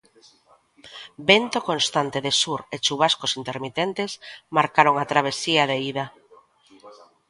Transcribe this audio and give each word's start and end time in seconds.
Vento 1.29 1.59
constante 1.69 2.19
de 2.25 2.31
sur 2.41 2.61
e 2.75 2.75
chuvascos 2.85 3.35
intermitentes 3.41 4.11
marcaron 4.57 4.95
a 4.97 5.05
travesía 5.11 5.63
de 5.71 5.77
ida. 5.91 6.05